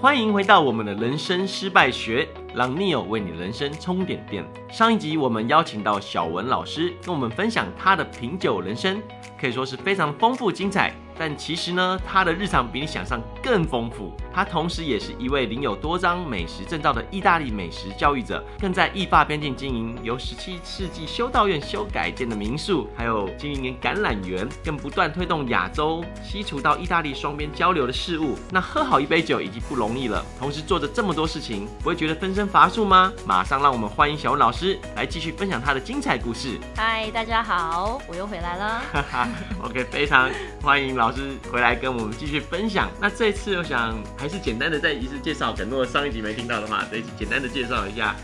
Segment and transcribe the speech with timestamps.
[0.00, 4.44] 欢迎回到我们的人生失败学，让 Neo 为你人生充点电。
[4.70, 9.02] 上一集我们邀请到小文老师跟我们分享他的品酒人生，
[9.40, 10.94] 可以说是非常丰富精彩。
[11.18, 14.12] 但其实呢，他的日常比你想象更丰富。
[14.32, 28.36] 他同时也是一位领有多张美食证照的意大利美食教育者，更在意法边境经营由十七世纪修道院修改建的民宿，还有经营橄榄园，更不断推动亚洲西厨到意大利双边交流的事物。
[28.52, 33.12] 那喝好一杯酒已经不容易了，同时做着这么多事情，不会觉得分身乏术吗？
[33.26, 36.60] 马上让我们欢迎小文老师来继续分享他的精彩故事。
[36.76, 38.82] 嗨，大家好，我又回来了。
[38.92, 39.28] 哈哈
[39.64, 40.30] ，OK，非常
[40.62, 42.90] 欢迎老老师回来跟我们继续分享。
[43.00, 48.14] 那这次我想还是简单的再一次介绍，可能如果上一集没听到的话，再简单的介绍一下。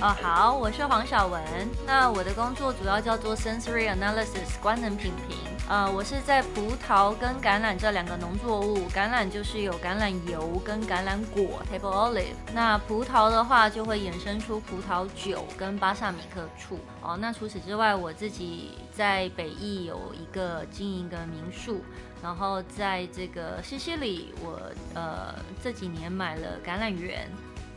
[0.00, 1.42] 哦，好，我是黄晓文。
[1.84, 5.38] 那我的工作主要叫做 Sensory Analysis，观能品评。
[5.70, 12.34] 呃，我是在葡萄跟橄榄这两个农作物，橄榄就是有橄榄油跟橄榄果 （table olive）。
[12.52, 16.76] 那葡萄的话就会衍生出葡萄酒跟巴萨米克醋。
[17.00, 21.80] 哦，那除此之外，我自己在北翼有一个经营的民宿。
[22.20, 24.60] 然后在这个西西里，我
[24.94, 27.30] 呃这几年买了橄榄园。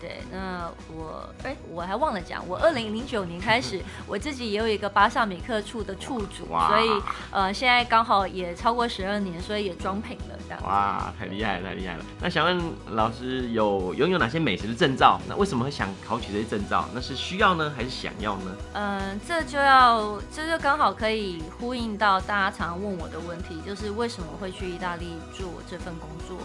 [0.04, 7.02] 对，那我哎，我还忘了讲，我二零零九年开始，我自己也有一个巴萨米克处的处主，所以
[7.32, 10.72] 呃，现在刚好也超过十二年，所以也装品了这样。
[10.72, 12.06] 哇，太厉害了，太厉害了！
[12.22, 15.20] 那想问老师有拥有哪些美食的证照？
[15.28, 16.88] 那为什么会想考取这些证照？
[16.94, 18.52] 那是需要呢，还是想要呢？
[18.74, 26.38] 嗯、呃，这就要这就刚好可以呼应到大家常常问我的问题，就是为什么会去意大利做这份工作？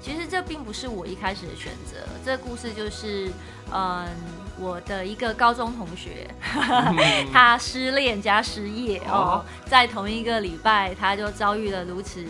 [0.00, 3.30] 其实这并不是我一开始的选择，这个故事就是，
[3.70, 4.06] 嗯，
[4.58, 6.26] 我的一个高中同学，
[7.30, 12.24] 他失恋加失业哦，在同一个礼拜，他就遭遇了如此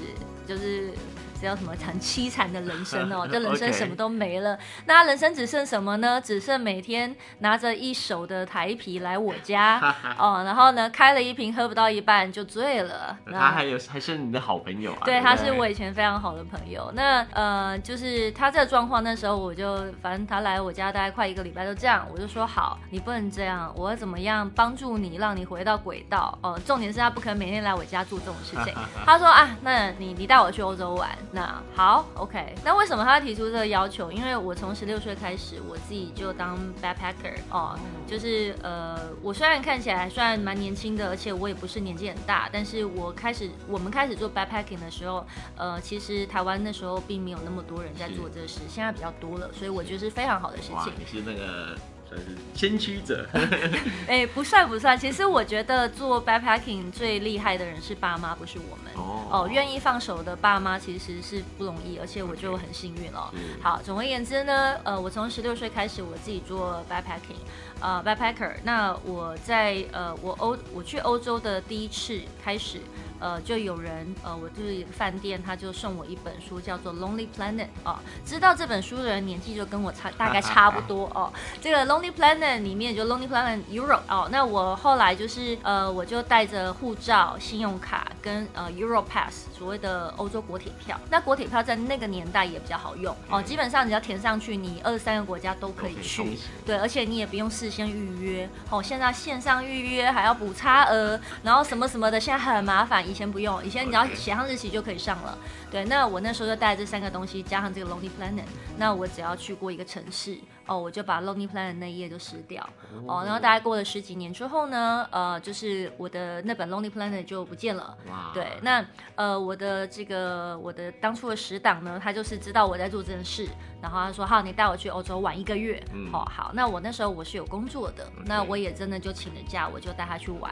[0.47, 0.93] 就是。
[1.41, 4.59] 这叫什么很凄惨的人生哦， 这人生什么都没了。
[4.87, 6.21] 那他人生只剩什么呢？
[6.23, 9.81] 只剩每天拿着一手的台啤来我家
[10.19, 13.17] 哦，然后呢，开了一瓶喝不到一半就醉了。
[13.33, 15.03] 他还有还是你的好朋友啊？
[15.05, 16.91] 对，他是我以前非常好的朋友。
[16.95, 26.61] 那呃，就是他这个状况，那时候我就反正他来我家大概快一个礼拜，都这样，我就说好，你不能这样，我要怎么样帮助你，让你回到轨道哦。
[26.67, 28.75] 重点是他不可能每天来我家做这种事情。
[29.07, 31.09] 他说啊，那你你带我去欧洲玩。
[31.33, 32.55] 那好，OK。
[32.65, 34.11] 那为什么他提出这个要求？
[34.11, 45.25] 因为我从十六岁开始，我自己就当 backpacker 哦，就是呃，我虽然看起来还算蛮年轻的，而且我也不是年纪很大，但是我开始我们开始做 backpacking 的时候，
[45.57, 50.93] 呃，其实台湾那时候并没有那么多人在做这事，现在比较多了，所以我觉得是非常好的事情。
[50.99, 51.77] 你是那个。
[52.11, 53.25] 算是先驱者，
[54.09, 54.99] 哎，不算不算。
[54.99, 58.93] 其实我觉得做 backpacking 最厉害的人是爸妈，不是我们。
[58.97, 63.31] 哦哦，愿意放手的爸妈其实是不容易，而且我就很幸运哦。
[63.63, 67.39] 好，总而言之呢，呃，我从十六岁开始，我自己做 backpacking，
[67.81, 68.55] 呃，backpacker。
[68.65, 72.81] 那我在呃，我欧我去欧洲的第一次开始。
[73.21, 77.99] 呃，就有人，呃，我就是一个饭店，他就送我一本书，叫做《Lonely Planet》哦。
[78.25, 81.31] 知道这本书的人年纪就跟我差，大概差不多哦。
[81.61, 84.29] 这个《Lonely Planet》里面就《Lonely Planet Europe》哦。
[84.33, 90.99] 那我后来就是，呃，我就带着护照、信用卡跟呃 Euro Pass，所谓的欧洲国铁票。
[91.11, 96.39] 那国铁票在那个年代也比较好用哦，基本上你要填上去，你二十三个国家都可以去。
[96.65, 98.83] 对，而且你也不用事先预约哦。
[98.83, 103.10] 现在线上预约还要补差额，然后什么什么的，现在很麻烦。
[103.11, 105.37] 以前不用，以前你只要写上日期就可以上了。
[105.71, 108.45] 对，那我那时候就带这三个东西，加上这个 Lonely Planet，
[108.79, 110.39] 那我只要去过一个城市。
[110.67, 112.69] 哦，我就把 Lonely Planet 那一页就撕掉。
[113.07, 117.97] 哦，然后大概过了十几年之后呢，呃，就是我的那本 Lonely Planet 就不见了。
[118.09, 118.31] 哇。
[118.35, 118.85] 对，那
[119.15, 123.49] 呃，我的这个我的当初的死党呢，他就是知道我在做这件事，
[123.83, 125.83] 然后他说：“好，你带我去欧洲玩一个月。
[125.93, 126.51] 嗯”哦，好。
[126.55, 130.51] 那我那时候我是有工作的那我也真的就请了假，我就带他去玩。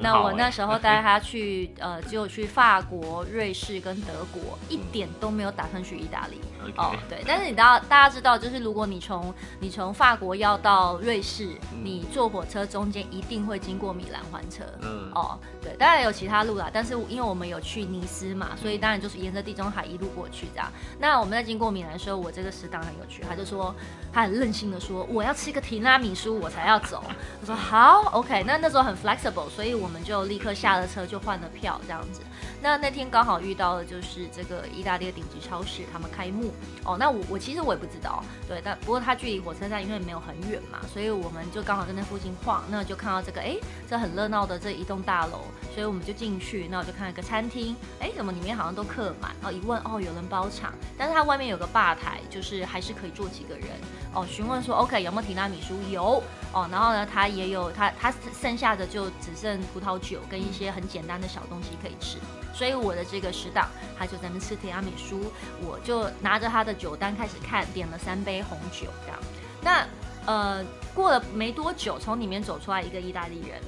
[0.00, 6.40] 那我那时候带 他去，呃，只有去法国、瑞士跟德国，一点都没有打算去意大利。
[6.76, 7.22] 哦，对。
[7.26, 14.64] 但是你大大家知道，就是如果你从你从法国要到瑞士，嗯、你坐火车中间一定会经过米兰环车。
[14.82, 20.70] 嗯，哦，对，当然有其他路啦，但是因为我们有去尼斯嘛，所以当然就是沿着地中海一路过去这样。
[20.98, 23.74] 那我们在经过米兰的时候，我这个食堂很有趣，他就说
[24.12, 27.02] 他很任性的说，我要吃个提拉米苏我才要走。
[27.40, 32.20] 他说好，OK，那那时候很 flexible，所以我们就立刻下了车就换了票这样子。
[32.62, 36.52] 那那天刚好遇到的就是这个意大利的顶级超市他们开幕。
[36.84, 36.96] 哦。
[36.98, 43.56] 那我我其实我也不知道，对，但不过它距离火车站因为没有很远嘛，所以我们就刚好在那附近晃，那就看到这个，哎，
[43.88, 45.42] 这很热闹的这一栋大楼，
[45.74, 53.68] 所以我们就进去，那我就看到一个餐厅，哎，怎么里面好像都客满，然后一问，哦，有人包场，但是它外面有个吧台，就是还是可以坐几个人，
[54.16, 55.78] 哦，询问说，OK，有没有提拉米苏？
[55.90, 58.10] 有，哦，然后呢，他也有，他他
[58.40, 62.16] 剩下的就只剩葡萄酒跟一些很简单的小东西可以吃。
[62.54, 63.68] 所以我的这个食档，
[63.98, 65.30] 他就在那吃提拉米苏，
[65.60, 69.18] 我就拿着他的酒单开始看，点了三杯红酒这样。
[69.60, 69.86] 那
[70.24, 70.64] 呃，
[70.94, 73.60] 过了没多久，从里面走出来一个意大利人。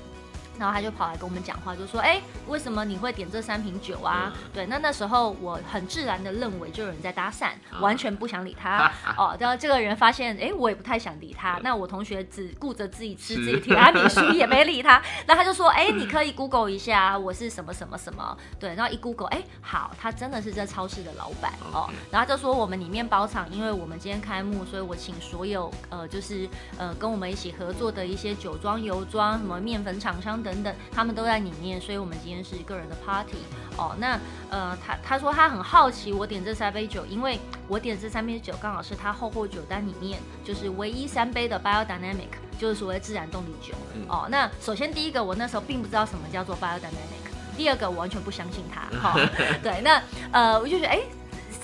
[0.58, 8.90] 然后他就跑来跟我们讲话，就说：“哎，为什么你会点这三瓶酒啊？”嗯、对，那那时候我很自然的认为就有人在搭讪，嗯、完全不想理他。
[9.16, 11.56] 哦，然后这个人发现，哎，我也不太想理他。
[11.58, 15.00] 嗯、那我同学只顾着自己吃自己提拉米苏， 也没理他。
[15.26, 21.88] 那他就说：“哎，你可以 Google 一下，我是什么什么什么。”对，然后一 Google，哎，好，他真的是这超市的老板哦。
[22.10, 33.36] 然后他就说：“我们里面包场，因为我们今天开幕，所以我请所有呃，就是呃，跟我们一起合作的一些酒庄、油庄、什么面粉厂商。”等等等，他们都在里面，所以我们今天是个人的 party
[33.76, 33.94] 哦。
[33.98, 34.18] 那
[34.50, 43.74] 呃，他他说他很好奇我点这三杯酒，因为我点这三杯酒刚好是他厚厚酒单里面就是唯一三杯的 biodynamic，就是所谓自然动力酒
[44.08, 44.26] 哦。
[44.30, 48.80] 那首先第一个，我那时候并不知道什么叫做 biodynamic，第二个我完全不相信他。
[48.98, 50.02] 哈、 哦，对，那
[50.32, 51.00] 呃，我就觉得哎。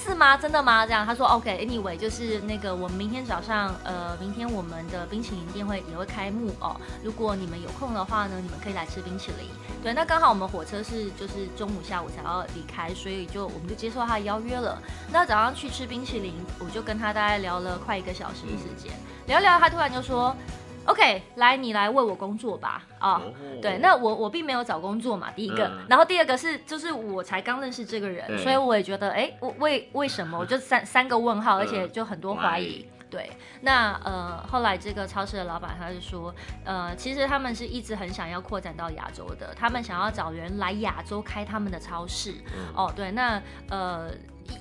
[0.05, 0.37] 是吗？
[0.37, 0.85] 真的吗？
[0.85, 6.77] 这样他说 OK，Anyway，、就是那个我们明天早上，呃，明天我们的冰淇淋店会也会开幕哦。
[7.03, 9.49] 如果你们有空的话呢，你们可以来吃冰淇淋。
[9.83, 14.79] 对，那刚好我们火车是就是中午下午才要离开，所以就我们就接受他的邀约了。
[15.11, 18.93] 那早上去吃冰淇淋，我就跟他大概聊了快一个小时的时间，
[19.27, 20.37] 聊聊，他突然就说。
[20.87, 22.83] OK，来，你来为我工作吧。
[22.99, 23.23] 啊、哦，
[23.61, 30.37] 对，那我我并没有找工作嘛，第一个，嗯、然后第二个是，就是我才刚认识这个人，所以我也觉得，哎，为为什么？
[30.41, 32.87] 我就三三个问号，而且就很多怀疑。
[33.01, 36.35] 嗯、对，那呃，后来这个超市的老板他就说，
[36.65, 42.33] 呃，其实他们是一直很想要扩展到亚洲的，他们想要找人来亚洲开他们的超市。
[42.57, 44.11] 嗯、哦，对，那呃。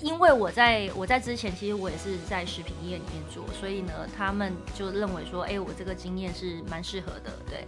[0.01, 7.65] 因为我在我在之前，其实我也是在食品业里面做，所以呢，他们就认为说，哎，我这个经验是蛮适合的，对，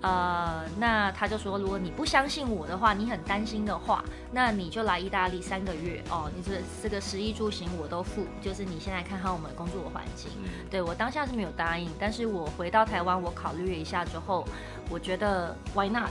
[0.00, 10.30] 呃，那他就说，如果你不相信我的话，你很担心的话，那你就来意大利三个月哦，你这这个食衣住行我都付，就是你先来看看我们工作的环境，
[10.70, 14.46] 对，我当下是没有答应，但是我回到台湾，我考虑了一下之后，
[14.88, 16.10] 我觉得 why not？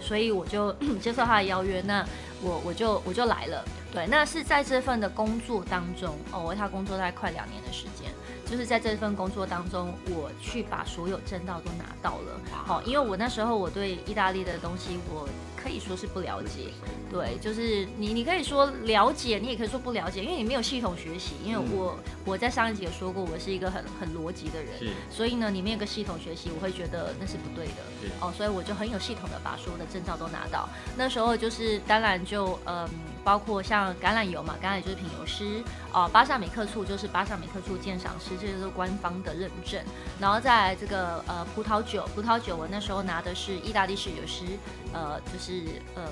[0.00, 2.04] 所以我就接受他的邀约，那
[2.42, 3.64] 我我就我就来了。
[3.92, 8.10] 对，那是在这份的工作当中哦，我为他工作大概快两年的时间，
[8.52, 12.38] 就是在这份工作当中，我去把所有证照都拿到了。
[12.50, 15.26] 好、哦，因为我那时候我对意大利的东西我
[15.56, 16.70] 可以说是不了解，
[17.10, 21.32] 对，就是你你可以说了解，你也可以说不了解，因为你没有系统学习。
[21.42, 27.80] 因为我我在上一集也说过，我是一个很很逻辑的人，所以呢，你没有个系统学习，我会觉得那是不对的。
[28.02, 30.68] 是哦，所以我就很有系统的把所有的证照都拿到。
[30.94, 32.86] 那时候就是当然就嗯。
[33.24, 39.82] 包括像橄榄油嘛，橄榄就是品油师哦，巴萨美克醋就是巴萨美克醋鉴赏师，这些都是官方的认证。
[40.20, 44.44] 然后在这个呃葡萄酒，葡萄酒我那时候拿的是意大利侍酒师，
[44.92, 45.62] 呃就是
[45.94, 46.02] 呃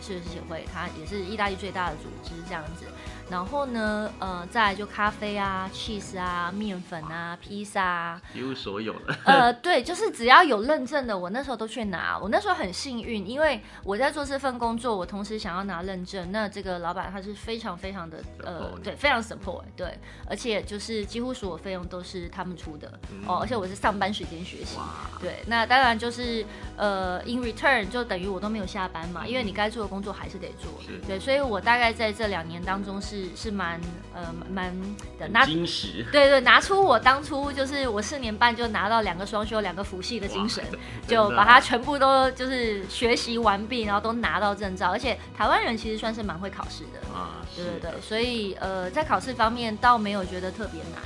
[0.00, 2.86] 侍酒师协会，它也是意大利最大的组织这样子。
[3.30, 9.16] 然后呢，呃，再来就咖啡啊、cheese 啊、面粉啊、披萨啊，一无所有了。
[9.24, 12.18] 呃，对，就是只要有认证的，我那时候都去拿。
[12.18, 16.30] 我那时候很幸运，因为我在做这份工作，我同时想要拿认证。
[16.30, 23.38] 那这个老板他是非常非常的呃，对，非常 support，对，而且就是几乎所有费用都是他们出的、嗯、哦。
[23.40, 24.76] 而且我是上班时间学习，
[25.20, 25.42] 对。
[25.46, 26.44] 那当然就是
[26.76, 30.70] 呃，in return 就等于我都没有下班嘛，因为你该做的工作还是得做，
[31.06, 31.18] 对。
[31.18, 33.11] 所以我大概在这两年当中是。
[33.12, 33.78] 是是蛮
[34.14, 34.74] 呃蛮
[35.18, 40.64] 的拿精实，对对，拿出我当初就是我四年半就拿到两个双休两个辅系的精神，
[41.06, 44.90] 就把它全部都就是学习完毕，然后都拿到证照。
[44.90, 51.02] 而且台湾人其实算是蛮会考试的啊，对对对，所以呃在考试方面倒没有觉得特别难，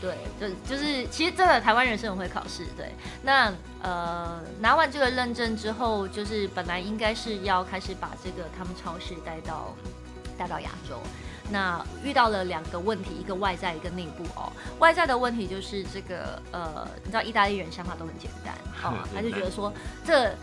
[0.00, 2.92] 对，就就是其实真的台湾人是很会考试，对。
[3.22, 9.72] 那呃拿完这个认证之后，就是本来应该是要开始把这个他们超市带到
[10.36, 10.98] 带到亚洲。
[11.50, 14.50] 那遇到了两个问题，一个外在，一个内部哦。
[14.78, 19.72] 外在的问题就是这个，呃，你知道意大利人想法都很简单，哦， 他就觉得说
[20.04, 20.34] 这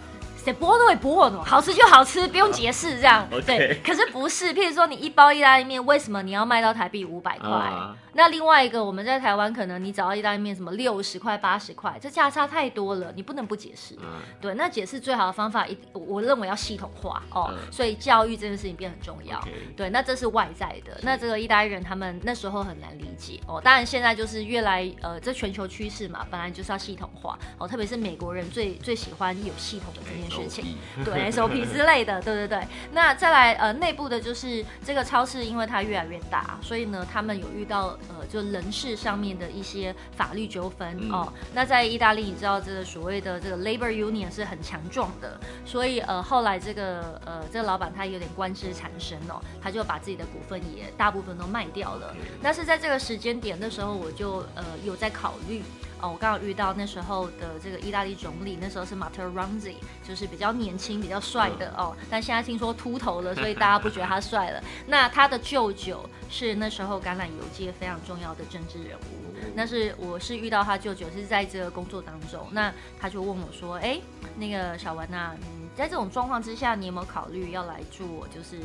[0.44, 3.28] 塞波诺波诺，好吃就好吃，不用解释这样。
[3.46, 7.94] 对，可是不是，譬如说你一包意大利面，为什么你要卖到台币五百块？Uh.
[8.14, 13.96] 那另外一个，我们在台湾可能你找到意大利面什么六十块、八十块，这价差太多了，你不能不解释。
[13.96, 14.02] Uh.
[14.42, 17.54] 对，那解释最好的方法，一我认为要系统化哦。
[17.54, 17.74] Uh.
[17.74, 19.38] 所以教育这件事情变很重要。
[19.42, 19.76] Okay.
[19.78, 21.00] 对，那这是外在的。
[21.04, 23.62] 那这个意大利人他们那时候很难理解哦。
[23.64, 27.68] 当然现在就是越来呃，这全球趋势嘛，本来就是要系统化哦。
[27.68, 32.66] 特别是美国人最最喜欢有系统的这件事情 对 SOP 之类的，对对对。
[32.94, 41.34] 那再来呃，内部的就是这个超市，因为它越来越大，所以呢，他们有遇到呃，就人事上面的一些法律纠纷、嗯、哦。
[41.54, 52.16] 那在意大利，你知道这个所谓的这个 labor union 是很强壮的，所以呃，后来这个呃，这个老板他有点官司缠身哦，他就把自己的股份也大部分都卖掉了。
[52.42, 55.62] 但是在这个时间点的时候，我就呃有在考虑。
[56.02, 59.76] 哦，我刚好遇到那时候的这个意大利总理，那时候是 Matteo Renzi，
[60.08, 61.96] 就是比较年轻、比较帅的哦。
[62.10, 64.64] 但现在听说秃头了，所以大家不觉得他帅了。
[64.88, 69.36] 那他的舅舅是那时候橄榄油界非常重要的政治人物。
[69.56, 74.00] 那是我是遇到他舅舅是在这个工作当中，那他就问我说：“哎，
[74.38, 78.60] 那个小文呐，嗯，在这种状况之下，你有没有考虑要来做，就是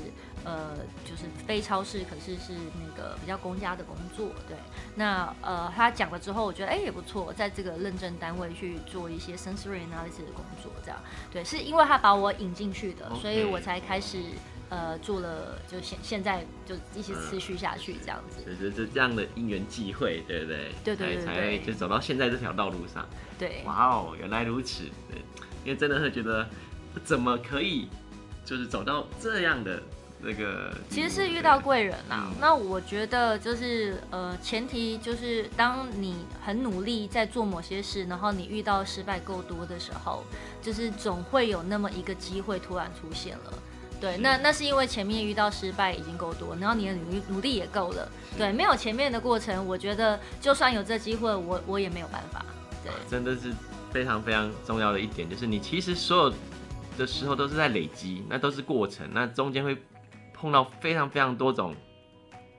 [0.45, 4.29] 呃，就是非超市，可是是那个比较公家的工作？
[4.47, 4.55] 对，
[4.97, 11.01] 那呃，他讲了之后，我觉得哎也不错，在这个认证单位去做一些 sensory analysis 的工作，这样，
[11.33, 14.19] 对，是因为他把我引进去的，所以我才开始。”
[14.69, 20.73] 呃，做了就现现在就一起持续下去这样子，嗯、就是这这样的因缘际会，对不对？
[20.83, 23.09] 对对才才就走到现在这条道路上。
[23.39, 24.83] 对，哇哦，原来如此。
[25.09, 25.23] 对，
[25.65, 26.45] 因为真的会觉得
[27.05, 27.89] 怎么可以
[28.45, 29.83] 就是走到这样的
[30.21, 32.29] 那个，其实是遇到贵人啦。
[32.31, 40.25] 嗯、那我觉得就是呃，前提就是当你很努力在做某些事，然后你遇到失败够多的时候，
[40.63, 43.53] 就是总会有那么一个机会突然出现了。
[43.99, 48.07] 对，那那是因为前面遇到失败已经够多，然后你的努力努力也够了。
[48.37, 52.45] 对，没有前面的过程，我觉得就算有这机会，我我也没有办法。
[52.85, 53.53] 对，真的是
[53.91, 56.35] 非常非常重要的一点，就是你其实所有
[56.97, 59.77] 的时候都是在累积，那都是过程，那中间会
[60.33, 61.75] 碰到非常非常多种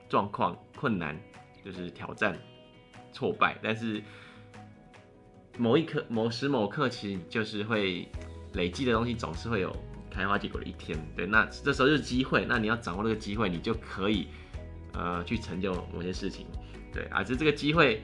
[0.08, 1.18] 状况、困难，
[1.64, 2.38] 就是挑战、
[3.12, 4.02] 挫败，但是
[5.56, 8.08] 某一刻、某时某刻，其实就是会
[8.54, 9.74] 累积的东西，总是会有。
[10.10, 14.26] 开花结果的一天，对，那这时候就是机会，那你要掌握这个机会，你就可以，
[14.94, 16.46] 呃，去成就某些事情，
[16.92, 18.02] 对，啊，就这个机会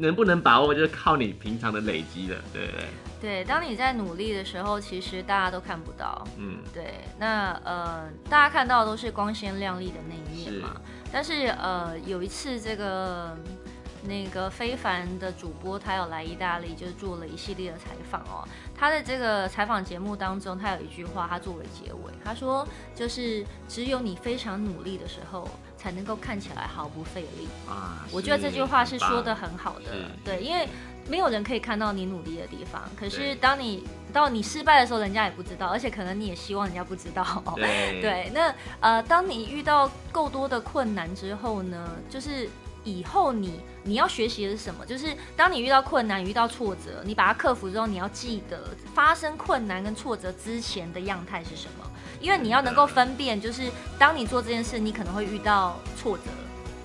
[0.00, 2.88] 能不能把握，就是靠你平常的累积了，对对对。
[3.20, 10.80] 对，当你在努力的时候，其实大家都看不到，嗯，对，那呃，大家看到的都是光鲜亮丽的那一面嘛，是
[11.12, 13.36] 但是呃，有一次这个。
[14.02, 18.46] 那个非凡的主播，他有来意大利，就是做了一系列的采访哦。
[18.74, 22.66] 他的这个采访节目当中，他有一句话，他作为结尾，他说
[22.96, 30.66] ：“就是只有你非常努力的时候，才能够看起来毫不费力。”啊，我觉得这句话是说的很好的，对，因为
[31.06, 32.82] 没有人可以看到你努力的地方。
[32.98, 37.24] 可是当你到你失败的时候，人家也不知道，而且可能你也希望人家不知道。
[37.56, 42.48] 对， 对，那呃，当你遇到够多的困难之后呢，就是。
[42.82, 44.84] 以后你你要学习的是什么？
[44.84, 51.90] 就是当你遇到困难、遇到挫折，你把它克服之后，你要记得发生困难跟挫折之前的样态是什么？
[52.20, 56.24] 因为你要能够分辨，就是当你做这件事，你可能会遇到挫折，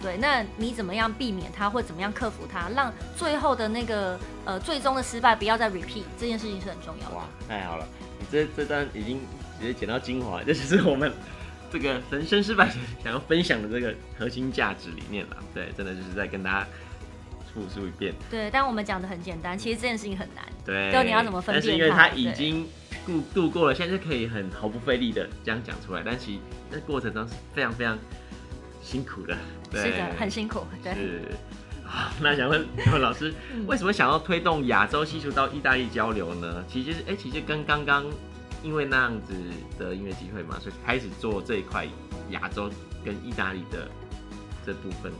[0.01, 7.15] 对，那你怎么样避免它，或怎么样克服它，让最后的那个呃最终的失败不要再 repeat，这件事情是很重要的。
[7.15, 7.85] 哇，太好了，
[8.19, 9.19] 你这这段已经
[9.59, 11.11] 直接剪到精华，这就是我们。
[11.71, 12.71] 这个人生失败
[13.03, 16.67] 想要分享的这个核心价值理念了，对，真的就是在跟大家
[17.55, 18.13] 复述一遍。
[18.29, 20.45] 对，但我们讲的很简单，其实这件事情很难。
[20.63, 21.63] 对，就你要怎么分辨？
[21.63, 22.67] 但是因为他已经
[23.07, 27.97] 度度过了，现在就可以很毫不费力的这样讲出来，但其实那过程中是非常非常
[28.83, 29.35] 辛苦的。
[29.71, 30.59] 对，是的，很辛苦。
[30.83, 30.93] 对。
[30.93, 31.21] 是。
[31.87, 33.33] 好，那想问问老师，
[33.65, 36.63] 为什么想要推动亚洲西厨到意大利交流呢？
[36.67, 38.05] 其实，哎，其实跟刚刚。
[38.63, 39.35] 因为那样子
[39.77, 41.85] 的音乐机会嘛，所以开始做这一块
[42.31, 42.67] 亚洲
[43.03, 43.87] 跟意大利的
[44.65, 45.11] 这部分。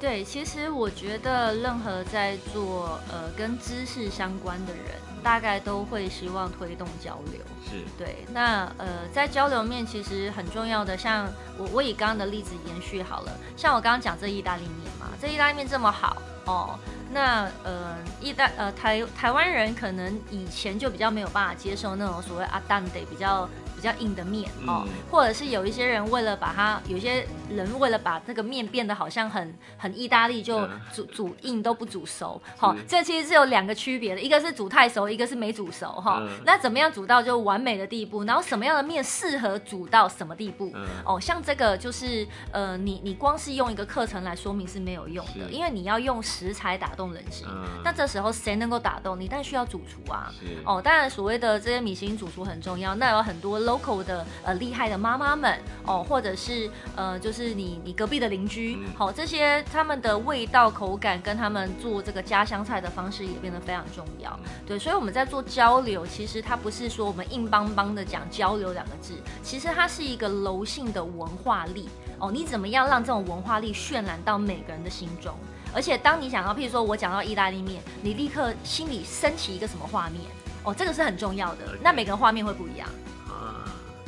[0.00, 4.84] 对，其实我觉得任何在做呃跟知识相关的人，
[5.22, 7.40] 大概都会希望推动交流。
[7.68, 8.24] 是对。
[8.32, 11.28] 那呃在交流面其实很重要的，像
[11.58, 16.16] 我我以刚刚的例子延续好了，像我刚刚讲这意大利面嘛，这意大利面这么好
[16.46, 16.78] 哦。
[17.12, 23.46] 那呃，意大呃台台湾人可能以前就比较没有办法接受那种所谓阿丹的比较
[23.80, 32.38] 比较硬的面哦，或者是有一些人为了把它，有些人为了把这个面变得好像很很意大利，就煮煮硬都不煮熟。
[32.58, 36.22] 好，这其实是有两个区别的，一个是煮太熟，一个是没煮熟哈。
[36.44, 38.24] 那怎么样煮到就完美的地步？
[38.24, 40.70] 然后什么样的面适合煮到什么地步？
[41.06, 47.46] 哦，像这个就是呃，你你光是用一个课程来说明是没有用的，因为你要用食材打动人心。
[47.82, 49.26] 那这时候谁能够打动你？
[49.26, 50.30] 但需要主厨啊。
[50.66, 52.90] 哦，当然所谓的这些米其林主厨很重要。
[52.96, 64.38] 那有很多 local 的呃厉害的妈妈们哦，或者是呃就是你你隔壁的邻居，好，这些他们的味道口感跟他们做这个家乡菜的方式也变得非常重要。
[64.66, 72.30] 对，所以我们在做交流，其实它不是说我们硬邦邦的讲交流两个字，其实它是一个柔性的文化力哦。
[72.32, 75.34] 你怎么样让这种文化力渲染到每个人的心中？
[75.72, 80.22] 而且当你想到，譬如说我讲到意大利面，你立刻心里升起一个什么画面？
[80.64, 81.78] 哦，这个是很重要的。
[81.82, 83.19] 那每个人画面会不一样啊？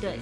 [0.03, 0.19] 对，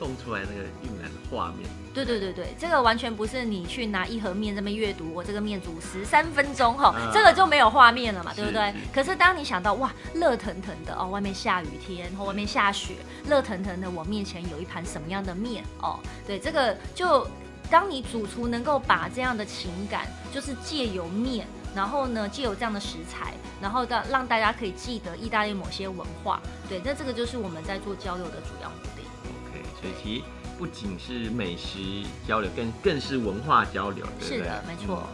[0.00, 1.68] 动出来那个晕染的画面。
[1.94, 8.74] 对对对对，这个完全不是你去拿一盒面这么阅读，我这个面煮十三分钟哈，啊、这个就没有画面了嘛，对不对？
[8.92, 12.94] 可是当你想到哇，热腾腾的哦，外面下雨天，或外面下雪，
[13.28, 16.00] 热腾腾的，我面前有一盘什么样的面哦？
[16.26, 17.28] 对，这个就。
[17.70, 21.46] 当你主厨能够把这样的情感，就是借由面，
[21.78, 23.32] 然后呢，借由这样的食材，
[23.62, 29.02] 然后让让大家可以记得意大利某些文化，对，那这个就是我们在做交流的主要目的。
[29.46, 30.24] OK，所以其实
[30.58, 31.78] 不仅是美食
[32.26, 34.38] 交流，更更是文化交流，对不对？
[34.38, 35.04] 是的，没错。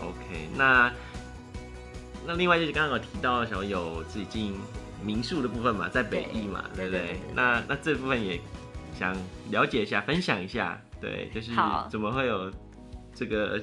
[0.00, 0.90] 嗯、OK，那
[2.26, 4.58] 那另外就是刚刚有提到小有自己经营
[5.04, 8.40] 民宿的部分嘛，在北艺嘛，对，对不对，那那这部分也
[8.98, 9.14] 想
[9.50, 10.80] 了解一下，分享一下。
[11.02, 11.50] 对，就是
[11.90, 12.50] 怎么会有
[13.14, 13.60] 这个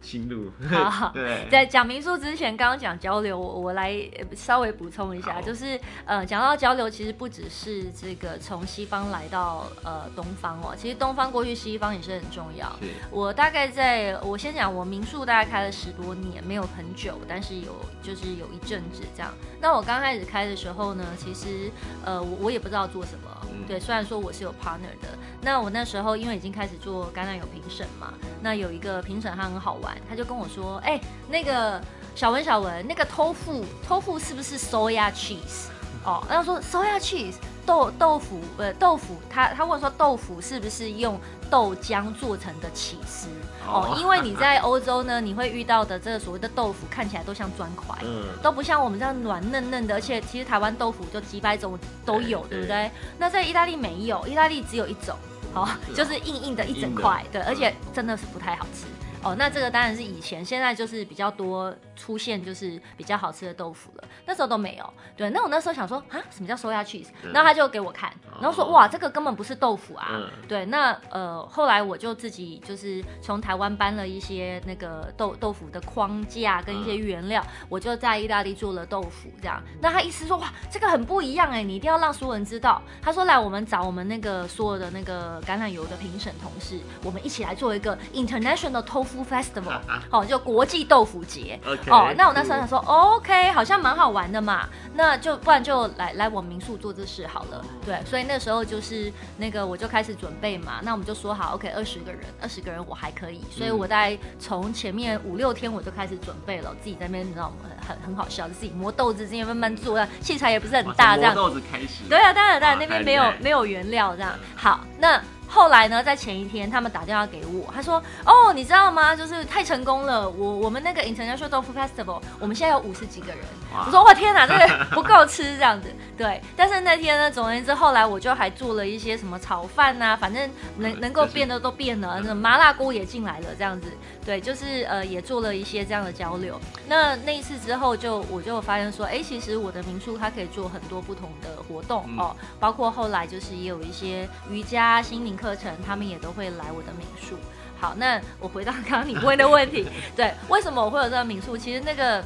[0.00, 0.50] 心路？
[0.68, 3.94] 好，对，在讲民宿之前，刚刚讲交流，我我来
[4.34, 12.68] 稍微补充一下，就是呃，讲到交流，其实不只是这个从西方来到呃东方哦，其实东方过去西方也是很重要。
[12.80, 19.32] 是我大概在我先讲，我民宿大概开了十多年，没有很久，但是有就是有一阵子这样。
[19.60, 21.70] 那我刚开始开的时候呢，其实
[22.04, 23.47] 呃我我也不知道做什么。
[23.66, 25.08] 对，虽然说我是有 partner 的，
[25.42, 31.80] 那我那时候因为已经开始做橄榄油评审嘛，那有一个评审他很好玩，他就跟我说，哎，那个
[32.14, 35.68] 小文小文，那个 tofu tofu 是不是 soya cheese？
[36.04, 37.34] 哦，然后说 soya cheese
[37.66, 43.28] 豆豆腐呃豆腐，他他问说豆腐是不是用豆浆做成的起司？
[43.68, 52.90] 哦，因为你在欧洲呢， 你会遇到的这个所谓的豆腐看起来都像砖块，嗯，都不像我们这样软嫩嫩的，而且其实台湾豆腐就几百种都有，对，对不对？
[53.18, 55.14] 那在意大利没有，意大利只有一种，
[55.52, 58.86] 好， 哦，就是硬硬的一整块，对，而且真的是不太好吃。
[59.22, 64.04] 哦，那这个当然是以前，现在就是比较多出现，就是比较好吃的豆腐了。
[64.24, 64.94] 那时候都没有。
[65.16, 67.08] 对，那我那时候想说啊，什么叫 soya cheese？
[67.32, 70.30] 然后他就给我看，然后说哇，这个根本不是豆腐啊。
[70.46, 79.60] 对，那呃，后来我就自己就是从台湾搬了一些那个豆豆腐的框架跟一些原料，我就在意大利做了豆腐这样。
[79.82, 82.80] 那他意思说哇，这个很不一样哎，你一定要让所有人知道。
[83.02, 91.58] 他说来，我们找我们那个所有的那个橄榄油的评审同事，我们一起来做一个 international tofu festival，好， 就国际豆腐节。
[91.90, 97.64] 哦，那我那时候想说，OK，好像蛮好玩的嘛，那就不然就来来我民宿做这事好了。
[97.84, 107.56] 对，所以那时候就是那个我就开始准备嘛，那我们就说好，OK，二十个人，二十个人我还可以，所以我在从前面五六天我就开始准备了，自己在那边你知道吗？
[107.86, 111.34] 很很好笑，自己磨豆子，自己慢慢做，器材也不是很大，这样。
[111.34, 112.04] 磨豆子开始。
[112.08, 114.32] 对啊，当然当然，那边没有没有原料这样。
[114.54, 115.20] 好，那。
[115.48, 119.16] 后来呢，在前一天，他们打电话给我，他说：“哦，你知道吗？
[119.16, 123.38] 就是太成功了，我我们那个 International 豆腐 Festival，我们现在有五十几个人。
[123.72, 133.88] 哇”我说：“我天哪，这个不够吃这样子。”对，但是那天呢，总而言之，后来我就还做了一些什么炒饭呐、啊，反正能能够变的都变了，那麻辣锅也进来了，这样子。
[134.26, 136.60] 对，就是呃，也做了一些这样的交流。
[136.88, 147.36] 那那一次之后就，就我就发现说，哎，其实我的民宿它可以做很多不同的活动、嗯、哦，包括后来就是也有一些瑜伽、心灵课程，他们也都会来我的民宿。
[147.80, 151.56] 好，那我回到刚刚你问的问题， 对，为什么我会有这个民宿？
[151.56, 152.24] 其实那个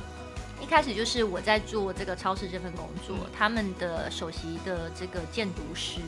[0.62, 6.00] 一开始就是我在做这个超市这份工作，嗯、他们的首席的这个建筑师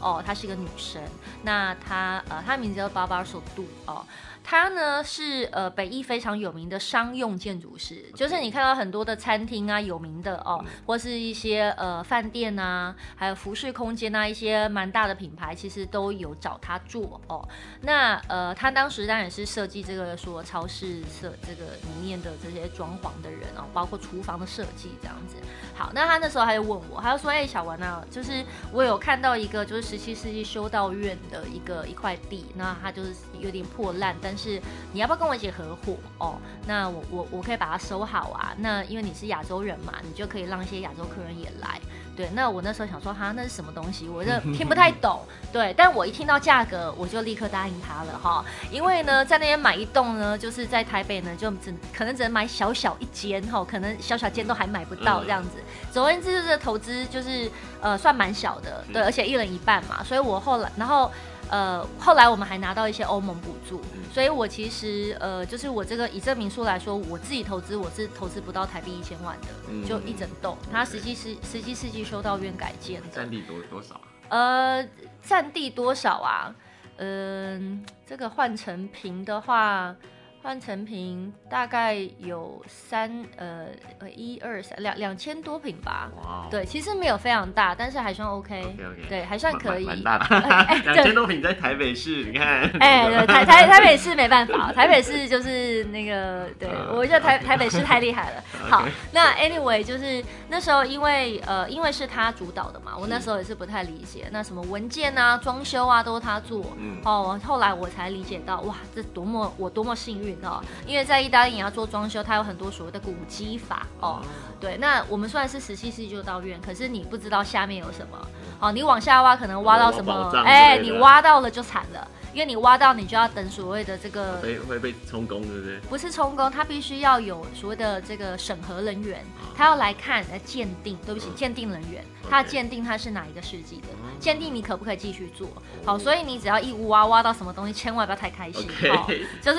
[0.00, 1.02] 哦，她是一个女生，
[1.42, 4.04] 那她呃，她的名字叫 Barbara Soto 哦。
[4.44, 17.48] 他呢是呃北艺非常有名的商用建筑师.就是你看到很多的餐厅啊，有名的哦，或是一些呃饭店啊，还有服饰空间啊，一些蛮大的品牌，其实都有找他做哦。
[17.80, 25.36] 那呃他当时当然是设计这个说超市设这个里面的这些装潢的人哦，包括厨房的设计这样子。
[25.74, 34.60] 好，那他那时候还就问我，他就说：“哎、欸，小文啊，就是我有看到一个就是十七世纪修道院的一个一块地，那他就是有点破烂，但是
[34.92, 36.38] 你要不要跟我一起合伙哦？
[36.66, 38.54] 那我我我可以把它收好啊。
[38.58, 41.80] 那因为你是亚洲人嘛，你就可以让一些亚洲客人也来。
[42.14, 44.06] 对，那我那时候想说，哈，那是什么东西？
[44.06, 45.22] 我就听不太懂。
[45.50, 48.44] 对，但我一听到价格，我就立刻答应他了哈。
[48.70, 55.52] 因为呢，在那边买一栋呢，就是在台北呢，就只可能只能买小小一间哈，可能小小间都还买不到这样子。
[55.90, 57.50] 总而言之，这个投资就是
[57.80, 60.04] 呃算蛮小的，对，而且一人一半嘛。
[60.04, 61.10] 所以我后来，然后
[61.52, 70.56] 呃后来我们还拿到一些欧盟补助，所以我其实呃就是我这个以这民宿来说，我自己投资我是投资不到台币一千万的，就一整栋。
[70.72, 74.00] 它实际是实际世纪修道院改建的，占地多多少？
[74.30, 74.82] 呃，
[75.22, 76.54] 占地多少啊？
[76.96, 79.94] 嗯、呃，这个换成平的话。
[80.42, 83.66] 换成平大概有三呃
[84.00, 86.10] 呃一二三两两千多平吧。
[86.16, 86.46] 哇。
[86.50, 88.76] 对，其实没有非常大，但是还算 OK。
[89.08, 89.86] 对，还算可以。
[89.86, 90.92] 蛮大 的。
[90.92, 92.68] 两千多平在台北市，你看。
[92.80, 98.42] 哎，对，台台台北市没办法，台北市就是那个，对 我觉得台台北市太厉害了。
[98.68, 106.66] 好，那 Anyway 就是那时候因为呃因为是他主导的嘛，我那时候也是不太理解，那什么文件啊、装修啊都是他做。
[106.78, 107.00] 嗯。
[107.04, 110.31] 哦，后来我才理解到，哇，这多么我多么幸运。
[110.42, 114.22] 哦，因为在意大利你要做装修，它有很多所谓的古迹法哦。
[114.60, 118.28] 对，那我们虽然是十七世纪修道院，可是你不知道下面有什么。
[118.60, 120.30] 哦，你往下挖可能挖到什么？
[120.44, 122.08] 哎，你挖到了就惨了。
[122.32, 125.78] 因为你挖到，你就要等所谓的这个会会被充公，对不对？
[125.80, 129.22] 不是充公，他必须要有所谓的这个审核人员，
[129.54, 130.96] 他要来看来鉴定。
[131.04, 135.46] 对不起，鉴定人员，他要鉴定他是哪一个世纪的，鉴定你可不可以继续做。
[135.84, 139.06] 好，所以你只要一挖挖到什么东西，千万不要太开心，好，
[139.42, 139.58] 就是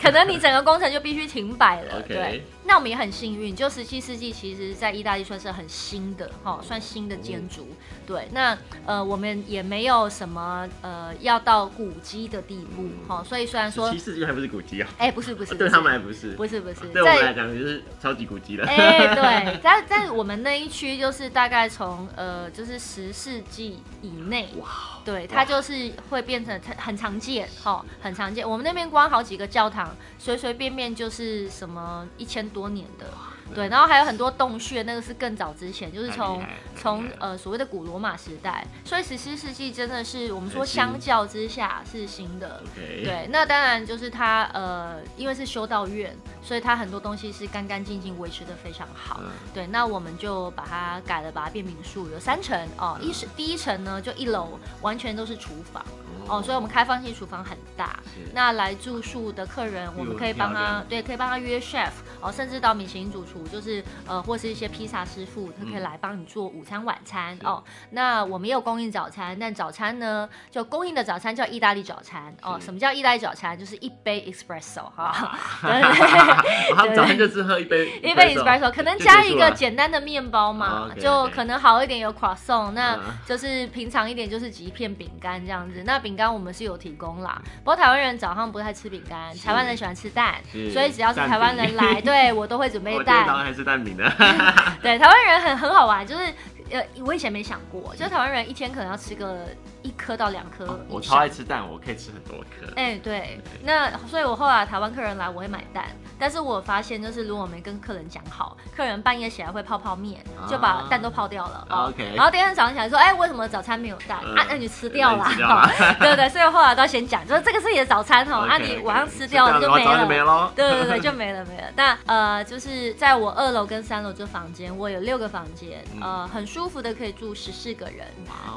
[0.00, 2.02] 可能你整个工程就必须停摆了。
[2.02, 7.66] 对，那我们也很幸运，就十七世纪，其实在意大利算是很新的，哈，算新的建筑。
[8.06, 8.56] 对，那
[8.86, 11.90] 呃，我们也没有什么呃要到古。
[12.02, 24.66] 迹的地步，哈，所以虽然说，十七世纪还不是古迹啊，哎，不是不是，对他们还不是，不是不是，对我们来讲就是超级古迹了，哎， 对，在在我们那一区就是大概从呃就是十世纪以内，哇，
[25.04, 33.06] 对，它就是会变成很常见，哈，很常见，我们那边光好几个教堂，随随便便就是什么一千多年的。
[33.52, 36.40] 对，然后还有很多洞穴，那个是更早之前，就是从
[36.76, 42.62] 从呃所谓的古罗马时代，所以十七世纪真的是我们说相较之下是新的。
[42.76, 49.18] 对，那当然就是它呃，因为是修道院，所以它很多东西是干干净净，维持的非常好。
[49.20, 55.84] 嗯、对，那我们就把它改了，把它变民宿，有三层哦，一是第一层呢，就一楼完全都是厨房。
[56.28, 57.98] 哦，所以我们开放性厨房很大。
[58.32, 67.62] 那来住宿的客人，我们可以帮他，对，可以帮他约 chef 哦，甚至到米其林主厨，就是呃，或是一些披萨师傅，他可以来帮你做午餐、晚餐哦。
[67.90, 72.58] 那我们也有供应早餐，但早餐呢，就供应的早餐叫意大利早餐哦。
[72.60, 73.58] 什么叫意大利早餐？
[73.58, 75.38] 就是一杯 espresso 哈。
[75.62, 76.74] 对对 对。
[76.74, 85.82] 他们早餐就是喝一杯 一杯 espresso，可能加一个简单的面包嘛，就可能好一点有 croissant，那就是平常一点就是几片饼干这样子。
[85.84, 90.36] 那饼干我们是有提供啦，不过台湾人早上不太吃饼干，台湾人喜欢吃蛋，
[90.72, 93.26] 所以只要是台湾人来， 对我都会准备蛋。
[93.26, 94.04] 当然还是蛋饼的。
[94.82, 96.24] 对，台湾人很很好玩，就是
[96.70, 99.46] 呃，我以前没想过，就是台湾人一天可能要吃个。
[99.82, 102.70] 一颗到两颗，我超爱吃蛋，我可以吃很多颗。
[102.76, 105.86] 哎，对，那所以，我后来台湾客人来，我会买蛋。
[106.18, 111.66] 但是我发现，就是如果我没跟客人讲好，客人半夜起来会泡泡面，就把蛋都泡掉了。
[111.70, 112.12] OK。
[112.14, 114.18] 然后第二天早上起来说，哎，为什么早餐没有蛋？
[114.18, 115.24] 啊，那你吃掉了。
[115.98, 119.72] 对对，所以后来都要先讲，就是这个是你的早餐哦，啊，你晚上吃掉了就
[120.06, 120.52] 没了。
[120.54, 121.68] 对对对，就没了没了。
[121.74, 128.06] 那呃，就是在我二楼跟三楼这房间，我有六个房间，呃，很舒服的可以住十四个人。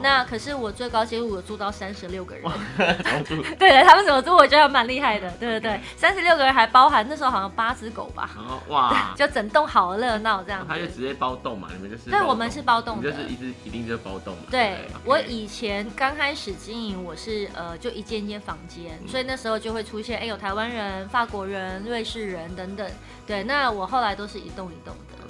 [0.02, 1.06] 那可是我最高。
[1.14, 2.44] 结果我住到三十六个人，
[2.80, 4.36] 对 对，他们怎么租？
[4.36, 8.32] 我觉得蛮厉害的，对对对，三十六个人还包含那时候好像八只狗吧，
[8.70, 14.46] 哇， 就整栋好热闹这样子，他就直接包栋嘛，你们就是，对，我们是包栋，就是一直一定就包栋嘛。
[14.50, 22.90] 对，我以前刚开始经营，我是呃就一间一间房间，所以那时候就会出现，哎，有台湾人、法国人、瑞士人等等，
[23.28, 25.23] 对，那我后来都是一栋一栋的。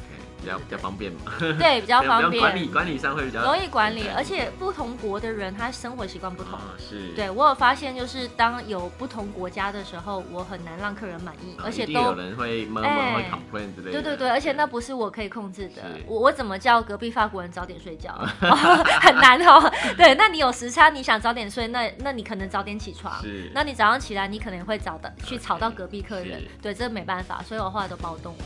[0.43, 18.13] 比较比较方便嘛， 对，比较方便，管理管理上会比较容易管理，而且不同国的人他生活习惯不同，是，对我有发现，就是当有不同国家的时候，我很难让客人满意，而且都有人会闷闷会 complain 之类的，对对对，而且那不是我可以控制的，我我怎么叫隔壁法国人早点睡觉，
[19.01, 28.43] 很难哦， 对，那你有时差，你想早点睡，那那你可能早点起床，是，那你早上起来，你可能会早的去吵到隔壁客人，对，这没办法，所以我后来都包栋了。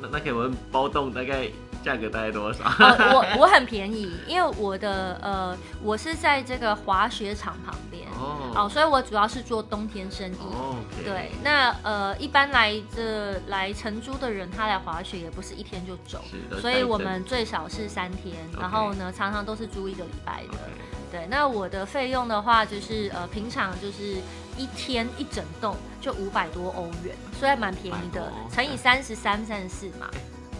[0.00, 1.48] 那那可以问包栋大概
[1.82, 2.64] 价格大概多少？
[2.64, 8.04] 哦、我我很便宜，因为我的呃，我是在这个滑雪场旁边。
[8.18, 10.36] 哦，哦，所以我主要是做冬天生意。
[10.40, 16.24] 哦 okay、对，那呃，一般来这来承租的人，他来滑雪也不是一天就走，
[16.60, 20.58] 所以我们最少是三天，然后呢，常常都是租一个礼拜的。
[21.12, 24.16] 对，那我的费用的话，就是呃，平常就是
[24.56, 30.10] 一天一整栋就五百多欧元，所以蛮便宜的，乘以三十三、三十四嘛。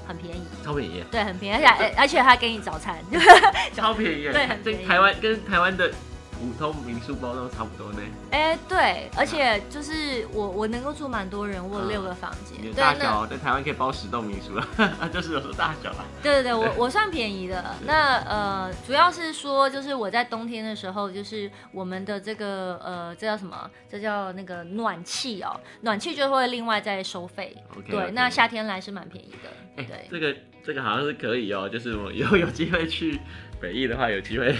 [0.08, 2.96] 很便宜，超便宜，对，很便宜，而且而且他给你早餐，
[3.74, 4.86] 超便宜，对，很便宜。
[4.86, 5.90] 台湾跟台湾的
[6.38, 8.00] 普通民宿包都差不多呢。
[8.30, 14.66] 哎、欸，对，而且就是我我能够住蛮多人，我有六个房间，大小在台湾可以包十栋民宿了，
[15.12, 16.04] 就是有时候大小啦。
[16.22, 17.64] 对对对，我我算便宜的。
[17.86, 23.70] 那呃，主要是说就是我在冬天的时候，就是我们的这个呃，这叫什么？
[23.88, 27.56] 这叫那个暖气哦，暖气就会另外再收费。
[27.76, 28.10] Okay, 对，okay.
[28.10, 29.48] 那夏天来是蛮便宜的。
[29.76, 33.18] 哎、欸，这个这个好像是可以哦，就是我以后有机会去
[33.60, 34.54] 北义的话，有机会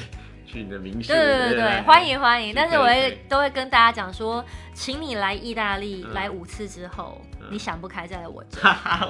[0.46, 1.12] 去你的民宿。
[1.12, 2.54] 对对对对，欢迎欢迎。
[2.54, 8.60] 但是我会都会跟大家讲说，请你来意大利、嗯、来五次之后，嗯、你想不开再来我这。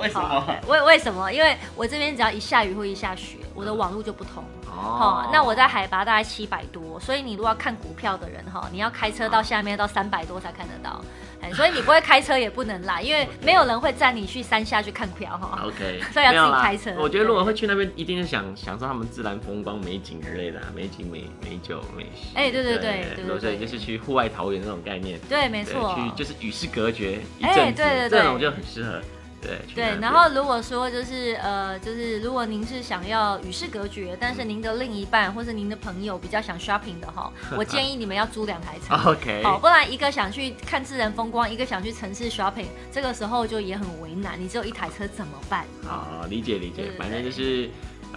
[0.00, 0.56] 为什么？
[0.66, 1.32] 为为什么？
[1.32, 4.42] 因为我这边只要一下雨或一下雪，我的网络就不通。
[4.68, 5.30] 哦、嗯。
[5.32, 11.04] 那我在海拔大概七百多，所以你如果要看股票的人哈，你要开车到下面到三百多才看得到。
[11.52, 15.62] 所以你不会开车也不能来，因为没有人会载你去山下去看票哈。
[15.66, 16.94] OK， 所以要自己开车。
[16.98, 22.28] 我觉得如果会去那边，一定是想享受他们自然风光、美景之类的，美景、美美酒、美食。
[22.34, 25.18] 哎，对对对对，所以就是去户外桃源那种概念。
[25.28, 25.94] 对，没错。
[25.94, 29.00] 去就是与世隔绝一阵子，这种就很适合。
[29.40, 38.94] 对对，然后如果说就是呃，就是如果您是想要与世隔绝，但是您的另一半或是您的朋友比较想 shopping 的哈， 我建议你们要租两台车。
[39.10, 45.64] OK，好，不然一个想去看自然风光，一个想去城市 shopping，这个时候就也很为难，你只有一台车怎么办？
[45.84, 47.70] 好，理解理解，反正就是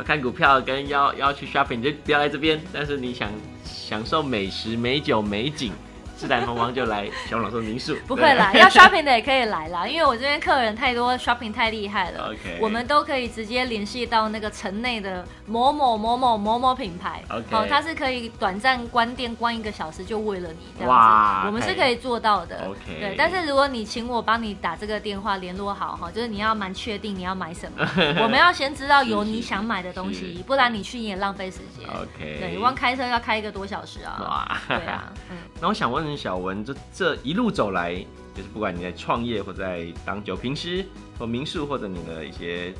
[0.05, 3.29] 看股票跟要要去 shopping 你就不要来这边，但是你想
[3.65, 5.73] 享受美食、美酒、美景。
[6.19, 12.31] 自然风光就来小文老师民宿，不会啦，要 shopping 的也可以来啦，因为我这边客人太多，shopping 太厉害了。
[12.31, 17.23] OK，我们都可以直接联系到那个城内的某某某某某某品牌。
[17.29, 20.89] OK，好，它是可以短暂关店关一个小时，就为了你这样子。
[20.89, 22.65] 哇，我们是可以做到的。
[22.67, 27.87] OK，对，但是如果你请我帮你打这个电话联络好哈，就是你要蛮确定你要买什么，
[28.21, 31.87] 我们要先知道有你想买的东西， 不然你去你也浪费时间。
[31.87, 34.19] OK，对，你光开车要开一个多小时啊。
[34.19, 36.08] 哇，对啊，嗯， 那我想问。
[36.17, 37.95] 小文，这这一路走来，
[38.35, 40.85] 就是不管你在创业或在当酒评师
[41.17, 42.73] 或民宿，或者你的一些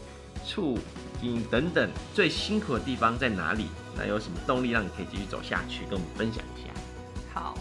[0.48, 0.78] 处
[1.22, 3.66] 经等等，最辛苦的地方在哪里？
[3.96, 5.84] 那有什么动力让你可以继续走下去？
[5.86, 6.70] 跟我们分享一下。
[7.34, 7.58] 好，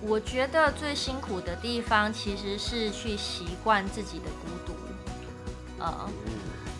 [0.00, 4.74] 我觉得最辛苦的地方其实是去习惯自己的孤独。
[5.78, 6.10] 呃，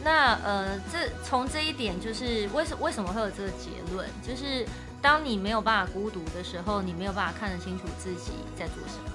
[0.05, 4.09] 那呃，这从这一点就是为什为什么会有这个结论？
[4.23, 4.67] 就是。
[5.03, 9.11] 当你没有办法孤独的时候，你没有办法看得清楚自己在做什么。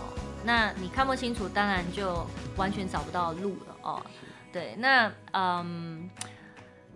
[0.00, 0.12] 哦，
[0.44, 3.76] 那你看不清楚，当然就完全找不到路了。
[3.82, 4.02] 哦，
[4.52, 6.10] 对，那嗯，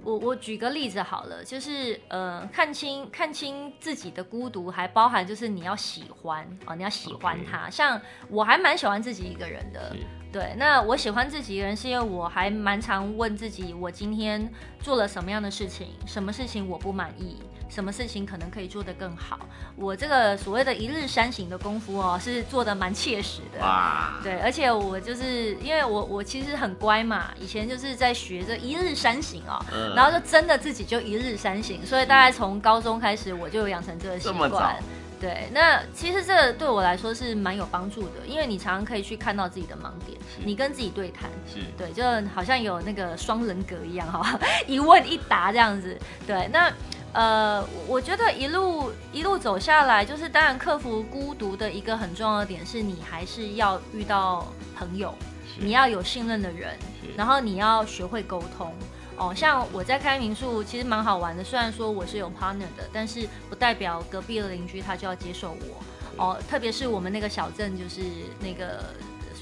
[0.03, 7.71] 我我举个例子好了，就是呃，看清看清自己的孤独，还包含就是你要喜欢哦，你要喜欢他。
[7.71, 9.97] 像我还蛮喜欢自己一个人的。
[10.33, 17.41] 对，那我喜欢自己一个人，是因为我还蛮常问自己，我今天做了什么样的事情，什么事情我不满意。
[17.75, 19.41] 什么事情可能可以做得更好？
[19.75, 23.59] 我这个所谓的一日三省的功夫哦，是做的蛮切实的。
[23.59, 24.21] 哇！
[24.23, 34.77] 对，而且我就是因为我我其实很乖嘛，以前就是在学这一日三省哦，嗯、然后就真的自己就一日三省，所以大概从高中开始我就养成这个习惯。
[35.21, 45.99] 对，那其实这对我来说是蛮有帮助的，因为你常常可以去看到自己的盲点，你跟自己对谈，是对，就好像有那个双人格一样哈， 一问一答这样子。
[46.25, 46.73] 对，那。
[47.15, 54.47] 呃，我觉得一路一路走下来，就是当然克服孤独的一个很重要的点，是你还是要遇到
[54.77, 55.15] 朋友，
[55.59, 56.77] 你要有信任的人，
[57.17, 58.75] 然后你要学会沟通。
[59.17, 61.45] 哦，像我在开民宿，其实蛮好玩的。
[61.45, 65.83] 虽然说我是有 partner 的，但是不代表隔壁的邻居他就要接受我。
[66.17, 68.03] 哦，特别是我们那个小镇，就是
[68.41, 68.83] 那个。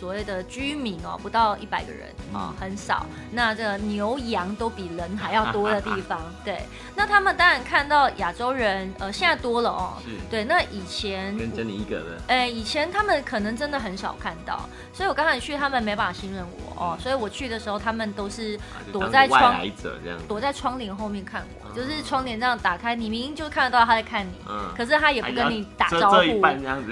[0.02, 3.06] 所谓的居民哦，不到一百个人哦，很少。
[3.30, 6.60] 那这牛羊都比人还要多的地方， 对。
[6.96, 9.92] 那他们当然看到亚洲人，呃，现在多了哦。
[10.04, 10.10] 是。
[10.28, 12.20] 对，那以前跟着你一个人。
[12.26, 16.98] 哎，以前他们可能真的很少看到，所以我刚才去，他们没办法信任我哦。
[17.00, 18.58] 所以我去的时候，他们都是
[18.92, 19.64] 躲在窗，
[20.26, 24.32] 躲在窗帘后面看我，就是窗帘这样打开，你明明就看得到他在看你，
[24.76, 26.42] 可是他也不跟你打招呼。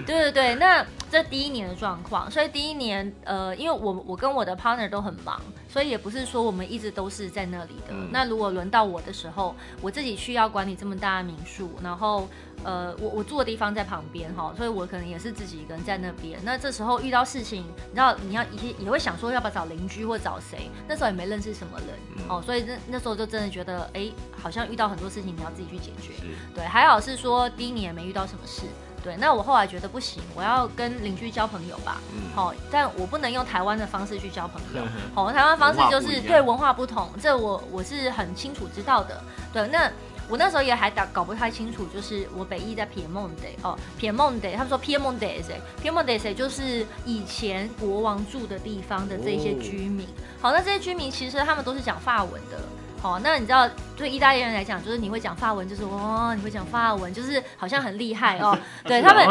[0.06, 0.86] 对对对，那。
[1.10, 7.90] 这第一年的状况，所以第一年，呃，因为我我跟我的 partner 都很忙，所以也不是说我们一直都是在那里的。
[7.90, 12.28] 嗯、那如果轮到我的时候，我自己需要管理这么大的民宿，然后
[12.62, 16.38] 呃，我我住的地方在旁边哈，所以我可能也是自己一个人在那边。
[16.44, 20.70] 那这时候遇到事情，你知道你要也也会想说要不要找邻居或找谁？
[20.86, 26.12] 那时候也没认识什么人、嗯、哦，所以那那时候就真的觉得哎、欸，好像遇到很多事情你要自己去解决。
[26.14, 26.22] 是
[26.54, 28.62] 对，还好是说第一年也没遇到什么事。
[29.02, 32.00] 对，那我后来觉得不行，我要跟邻居交朋友吧。
[32.14, 32.20] 嗯。
[32.34, 34.82] 好，但我不能用台湾的方式去交朋友。
[35.14, 39.22] 好，台湾方式就是对文化不同，这我我是很清楚知道的。
[39.52, 39.90] 对，那
[40.28, 46.32] 我那时候也还搞搞不太清楚，就是我北义在 Piemonte 哦，Piemonte，他们说 Piemonte 是谁？Piemonte 谁？
[46.32, 50.06] 就是以前国王住的地方的这些居民。
[50.40, 52.60] 好，那这些居民其实他们都是讲法文的。
[53.00, 53.68] 好，那你知道？
[53.96, 58.56] 对意大利人来讲，就是你会讲法文，就是哦，你会讲法文，就是好像很厉害哦。
[58.84, 59.26] 对他们，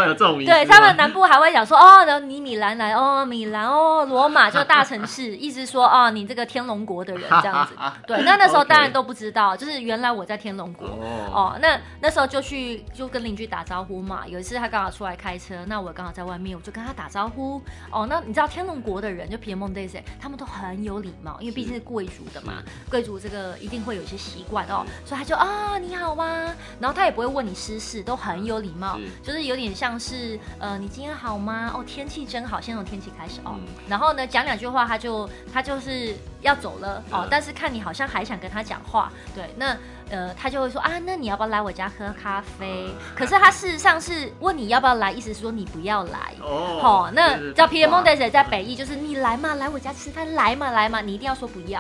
[0.46, 7.74] 对他们南部还会讲说哦，然后你米兰来哦，米兰哦，罗马就大城市，意思说哦，你这个天龙国的人这样子。
[8.06, 10.86] 对，那那时候当然都不知道，就是原来我在天龙国
[11.34, 11.58] 哦。
[11.60, 14.22] 那那时候就去就跟邻居打招呼嘛。
[14.28, 17.60] 有一次他刚好出来开车，那我刚好在外面，我就跟他打招呼。
[17.90, 24.66] 哦，那你知道天龙国的人就 Piemontese，他们都很有礼貌，因为毕竟是贵族的嘛，贵族这个一定会有一些习惯。
[24.68, 26.54] 哦，所以他就啊，你好吗？
[26.80, 31.72] 然后他也不会问你私事，都很有礼貌，是就是有点像是呃，你今天好吗？
[31.74, 33.56] 哦，天气真好，先从天气开始哦。
[33.56, 39.78] 嗯、然后呢，讲两句话，他就他就是要走了哦，但是看你好像还想跟他讲话，对，那。
[40.12, 42.90] 呃，他就会说啊，那你要不要来我家喝咖啡？
[43.16, 46.34] 可是他事实上是问你要不要来，意思是说你不要来。
[46.42, 51.80] 哦，好，那叫 Piemonte 在北翼，就是你来嘛，来我家吃饭，来嘛，来嘛，你一定要说不要。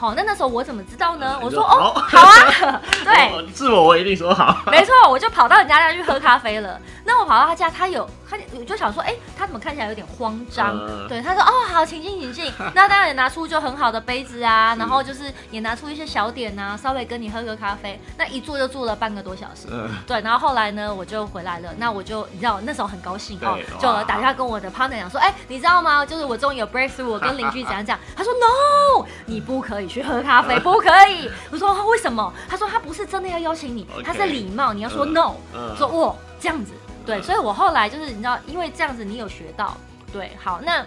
[0.00, 1.38] 好，那那时候我怎么知道呢？
[1.42, 4.62] 我说哦，好啊， 对，是我，我一定说好。
[4.72, 6.80] 没错，我就跑到人家家去喝咖啡了。
[7.04, 10.74] 那我跑到他家，他有，他我就想说，哎，他怎么看起来有点慌张？
[11.06, 12.52] 对，他说哦，好，请进，请进。
[12.74, 17.60] 那当然也拿出就很好的杯子啊，然后就是也拿出一些小点啊，稍微跟你喝个。
[17.60, 26.06] 咖啡，那一坐就坐了半个多小时，嗯、对，然后后来呢，我就回来了，那我就你知道，那时候很高兴哦，就打电话跟我的 partner 讲说，哎、欸，你知道吗？
[26.06, 27.98] 就是我终于有 breakthrough，我跟邻居讲讲？
[28.16, 31.28] 他说 no，你不可以去喝咖啡， 不可以。
[31.50, 32.32] 我说为什么？
[32.48, 36.72] 他说他不是真的要邀请你，他是礼貌，你要说 no，、嗯、说哦这样子，
[37.04, 39.76] 对，所以我后来就是你知道，因为这样子你有学到，
[40.12, 40.86] 对，好那。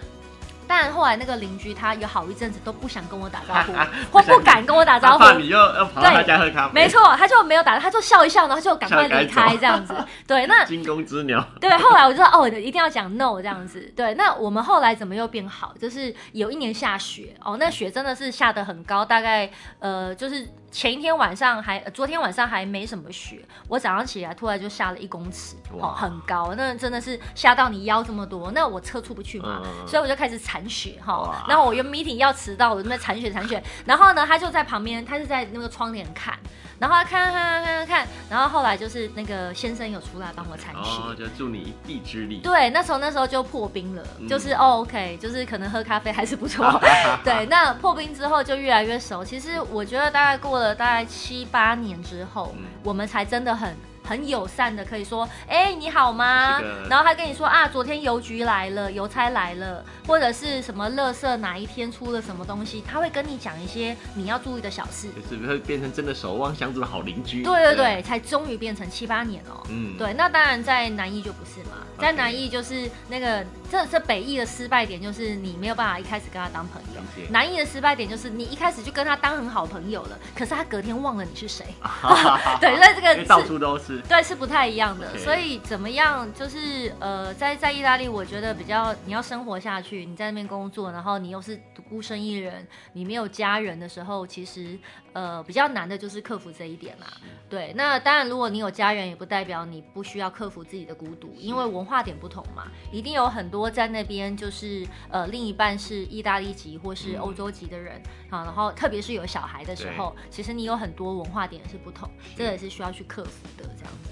[0.66, 3.72] 但后来那个邻居他有好一阵子都不想跟我打招呼，
[4.10, 5.18] 或不敢跟我打招呼。
[5.18, 6.74] 怕你又要跑到他家喝咖啡。
[6.74, 9.94] 没错，他就没有打，他就笑一笑，然后就赶快离开这样子。
[10.26, 11.46] 对，那 惊弓之鸟。
[11.60, 13.92] 对，后来我就说哦，一定要讲 no 这样子。
[13.96, 15.74] 对，那我们后来怎么又变好？
[15.80, 20.48] 就是有一年下雪哦，那雪真的是下得很高，大概呃就是。
[20.74, 36.36] 前一天晚上还，昨天晚上还没什么雪，我早上起来突然就下了一公尺，哇哦，很高，那真的是下到你腰这么多，那我车出不去嘛，嗯、所以我就开始铲雪哈，哇然后我又 meeting 要迟到，我就在铲雪铲雪，然后呢，他就在旁边，他就在那个窗帘看。
[36.76, 42.40] 然后看看看看看，然后后来就是那个先生有出来帮我铲雪，哦，就助你一臂之力。
[42.42, 46.68] 对，那时候那时候就破冰了，嗯、就是哦，OK，就是可能喝咖啡还是不错。
[47.22, 49.24] 对，那破冰之后就越来越熟。
[49.24, 53.74] 其实我觉得大概过了大概七八年之后，嗯、我们才真的很。
[54.06, 56.60] 很友善的，可以说，哎、欸，你好吗？
[56.90, 67.42] 然后他跟你说啊，昨天邮局来了，邮差来了，或者是什么乐色哪一天出了什么东西，他会跟你讲一些你要注意的小事，就是会变成真的守望相助的好邻居。
[67.42, 69.64] 对对对，对才终于变成七八年哦。
[69.70, 73.42] 嗯，对，那当然在南艺就不是嘛，在南艺就是那个
[73.74, 81.66] 这这北义的失败点就是你没有办法一开始跟他当朋友，南义的失败点就是你一开始就跟他当很好朋友了，可是他隔天忘了你是谁。
[82.60, 83.98] 对，所以这个到处都是。
[84.02, 86.32] 对，是不太一样的所以怎么样？
[86.32, 94.78] 就是呃，在在意大利，我觉得比较你要生活下去，你在那边工作，然后你又是孤身一人，你没有家人的时候，其实
[95.14, 97.06] 呃比较难的就是克服这一点啦。
[97.16, 107.96] 是对，那当然，如果你有家人，也不代表你不需要克服自己的孤独，因为文化点不同嘛，一定有很多在那边就是呃另一半是意大利籍或是欧洲籍的人
[108.28, 113.64] 啊，嗯、然后特别是有小孩的时候，其实你有很多文化点是不同，是这也是需要去克服的。
[113.76, 114.10] 这样子，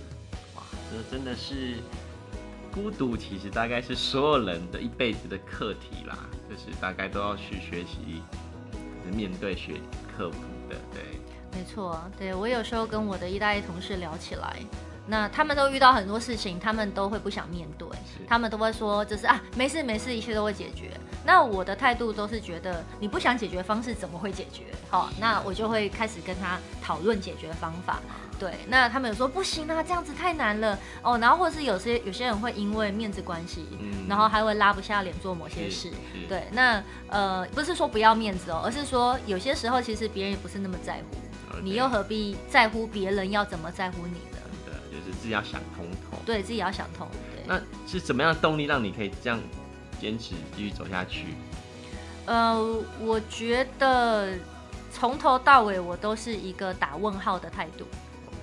[0.56, 1.78] 哇，这真的是
[2.72, 6.16] 孤独，其实大概是所有人的一辈子的课题啦，
[6.48, 8.22] 就是大概都要去学习、
[9.14, 9.74] 面对、学
[10.16, 10.38] 克服
[10.72, 10.78] 的。
[10.92, 11.02] 对，
[11.52, 14.56] 没错，对我有时候跟我的意大利同事聊起来，
[15.06, 17.88] 那他们都遇到很多事情，他们都会不想面对，
[18.26, 20.90] 他们都会说就是啊，没事没事，一切都会解决。
[21.24, 24.64] 那我的态度都是觉得你不想解决方式怎么会解决？
[24.90, 28.00] 好，那我就会开始跟他讨论解决方法。
[28.42, 31.16] 对，那他们有说不行啊，这样子太难了哦。
[31.18, 35.92] 然后或者是有些有些人会因为面子关系，嗯，然后还会拉不下脸做某些事。
[36.28, 44.38] 对，那呃不是说不要面子哦，而是说有些时候其实别人也不是那么在乎.你又何必在乎别人要怎么在乎你呢？
[44.66, 46.18] 对，就是自己要想通透。
[46.26, 47.07] 对自己要想通。
[47.32, 49.38] 对，那是怎么样的动力让你可以这样
[50.01, 51.26] 坚持继续走下去？
[52.26, 52.59] 呃，
[52.99, 54.30] 我觉得
[54.93, 57.86] 从头到尾我都是一个打问号的态度。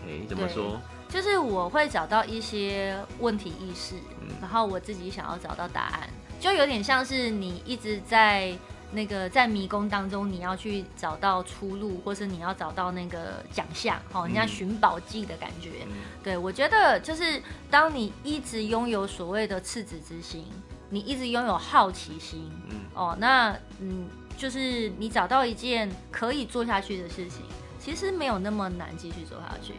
[0.10, 0.80] 欸、怎么说？
[1.08, 8.56] 就是我会找到一些问题意识，嗯，然后我自己想要找到答案，就有点像是你一直在
[8.92, 15.70] 那个在迷宫当中，你要去找到出路，或是你要找到那个奖项，哦，人家寻宝记的感觉。
[15.88, 15.94] 嗯、
[16.24, 17.42] 对，我觉得就是
[17.72, 20.46] 当你一直拥有所谓的赤子之心，
[20.90, 24.08] 你一直拥有好奇心，嗯，哦，那嗯，
[24.38, 27.44] 就是你找到一件可以做下去的事情，
[27.80, 29.74] 其实没有那么难继续做下去。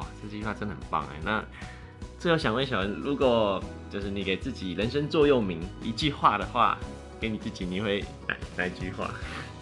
[0.00, 1.20] 哇，这句话真的很棒哎！
[1.22, 1.44] 那
[2.18, 6.78] 最后想问小文，如果就是你给自己人生座右铭一句话的话，
[7.20, 9.10] 给你自己，你会哪哪一句话？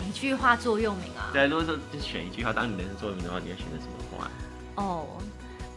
[0.08, 1.30] 一句话座右铭啊？
[1.32, 4.30] 对，如果说就选一句话当你人生座右铭的话，你会选择什么话？
[4.76, 5.06] 哦。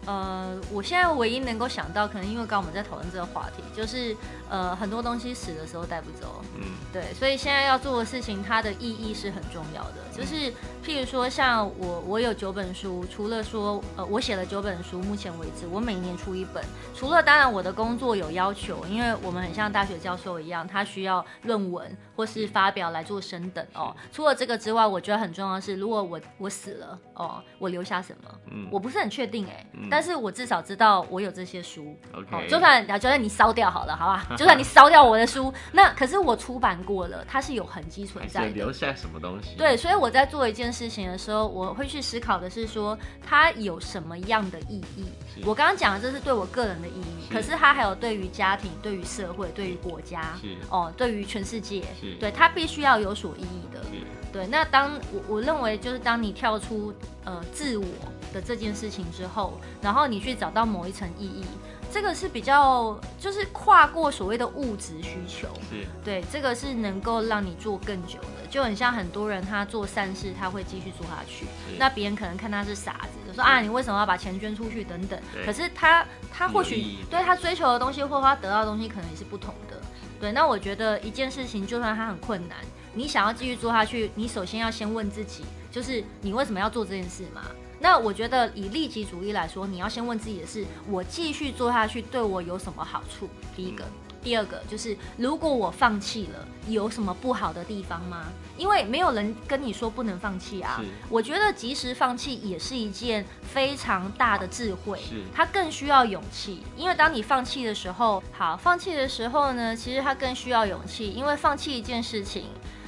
[0.06, 4.16] 呃，我现在唯一能够想到，可能因为刚刚我们在讨论这个话题，就是
[4.50, 9.98] 呃很多东西死的时候带不走，嗯，对，所以现在要做的事情，它的意义是很重要的。
[10.12, 10.52] 就是
[10.84, 16.64] 譬如说，像我我有九本书，除了说呃我写了九本书，目前为止我每年出一本，
[16.96, 23.96] 除了当然我的工作有要求，因为我们很像大学教授一样，他需要论文或是发表来做升等哦。
[24.12, 28.30] 除了这个之外，我觉得很重要的是，如果我我死了哦，我留下什么？
[28.52, 29.68] 嗯，我不是很确定哎、欸。
[29.74, 32.48] 嗯但是我至少知道我有这些书，okay.
[32.48, 34.28] 就算就算你烧掉好了，好吧？
[34.38, 39.56] 就算你烧掉我的书，那可是我出版过了，它是有痕迹存在的，留下什么东西？
[39.58, 42.96] 对，所以我在做一件事情的时候，我会去思考的是说，
[43.26, 45.06] 它有什么样的意义？
[45.44, 50.38] 我刚刚讲的这是对我个人的意义，是可是它还有对于家庭、对于社会、对于国家，
[50.70, 51.84] 哦，对于全世界，
[52.20, 53.82] 对，它必须要有所意义的。
[54.32, 56.94] 对，那当我我认为就是当你跳出
[57.26, 57.86] 呃自我。
[58.34, 61.44] 的这件事情之后，然后你去找到某一层意义，
[61.92, 65.86] 这个是比较就是跨过所谓的物质需求，是。
[66.02, 71.46] 对，这个是能够让你做更久的，就很像很多人他做善事，他会继续做下去，
[71.78, 79.81] 那别人可能看他是傻子，就说啊，你为什么要把钱捐出去等等，可是他他或许对他追求的东西或他得到的东西可能也是不同的，
[80.22, 82.60] 对，那我觉得一件事情就算它很困难，
[82.94, 87.42] 你想要继续做下去，你首先要先问自己，就是你为什么要做这件事嘛？
[87.80, 93.28] 那我觉得以利己主义来说，你要先问自己的是：我继续做下去对我有什么好处？
[93.56, 93.84] 第一个，
[94.24, 98.28] 第二个就是如果我放弃了，有什么不好的地方吗？
[98.58, 100.82] 因为没有人跟你说不能放弃啊。
[101.10, 106.62] 我觉得及时放弃也是一件非常大的智慧，是它更需要勇气。
[106.78, 111.10] 因为当你放弃的时候，好，放弃的时候呢，其实它更需要勇气。
[111.10, 112.46] 因为放弃一件事情，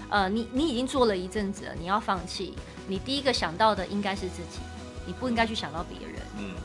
[0.10, 2.54] 呃，你你已经做了一阵子了，你要放弃，
[2.88, 4.60] 你第一个想到的应该是自己。
[5.06, 6.03] 你不应该去想到别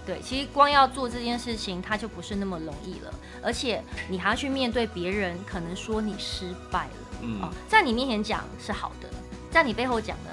[0.08, 9.08] 对，其实光要做这件事情，它就不是那么容易了，而且你还要去面对别人可能说你失败了，嗯，哦，在你面前讲是好的，
[9.50, 10.30] 在你背后讲呢，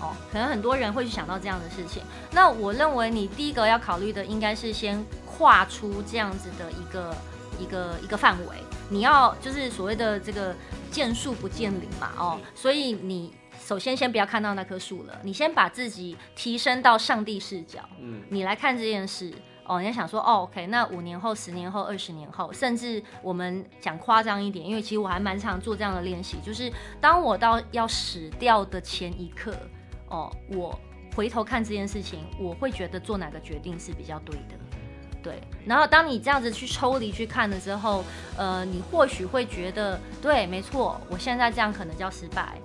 [0.00, 2.02] 哦，可能很多人会去想到这样的事情。
[2.32, 7.14] 那我认为你第一个要考虑的应该是先跨出这样子的一个
[7.60, 8.56] 一个一个范围，
[8.88, 10.56] 你要就是所谓的这个
[10.90, 13.34] 见树不见林嘛，哦，所以你。
[13.68, 19.30] 首先，先不要看到那棵树了，你先把自己提升到上帝视角，嗯，你来看这件事
[19.64, 19.78] 哦。
[19.78, 29.54] 你要想说，哦，OK，那五年后、十年后、二十年后，甚至我们讲夸张一点，因为其实我还蛮常做这样的练习，就是当我到要死掉的前一刻，
[30.08, 30.74] 哦，我
[31.14, 34.54] 回头看这件事情，我会觉得做哪个决定是比较对的，
[35.22, 35.42] 对。
[35.66, 38.02] 然后当你这样子去抽离去看的时候，
[38.38, 42.58] 呃，你或许会觉得，对，没错，我现在这样可能叫失败。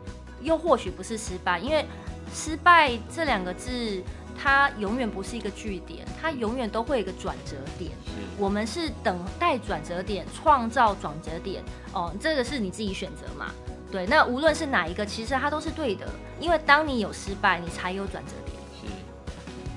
[0.43, 1.85] 又或许不是失败，因为
[2.33, 4.03] 失败这两个字，
[4.37, 7.91] 它永远不是一个句点，它永远都会有一个转折点。
[8.37, 11.63] 我们是等待转折点，创造转折点。
[11.93, 13.51] 哦，这个是你自己选择嘛？
[13.91, 16.07] 对，那无论是哪一个，其实它都是对的，
[16.39, 18.57] 因为当你有失败，你才有转折点。
[18.81, 18.87] 是，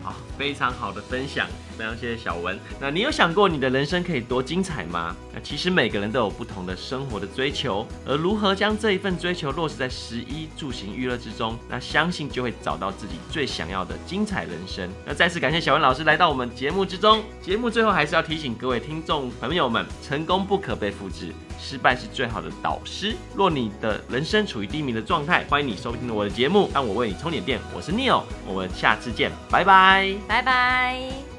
[0.02, 1.46] 好，非常好的分享。
[1.76, 2.58] 非常谢谢小文。
[2.80, 5.14] 那你有想过你的人生可以多精彩吗？
[5.32, 14.90] 那其实每个人都有不同的生活的追求，而如何将这一份追求落实在食衣住行娱乐之中，那相信就会找到自己最想要的精彩人生。
[15.04, 17.22] 那再次感谢小文老师来到我们节目之中。
[17.42, 23.14] 节目最后还是要提醒各位听众朋友们，成功不可被复制，失败是最好的导师。
[23.34, 27.60] 若你的人生处于低迷的状态，欢迎你收听我的节目，让我为你充点电。
[27.74, 31.35] 我是 Neil，我们下次见，拜拜，拜拜。